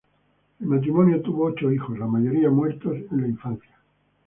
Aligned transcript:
El 0.59 0.65
matrimonio 0.65 1.21
tuvo 1.21 1.45
ochos 1.45 1.71
hijos, 1.71 1.99
la 1.99 2.07
mayoría 2.07 2.49
muertos 2.49 2.97
en 3.11 3.21
la 3.21 3.27
infancia. 3.27 3.77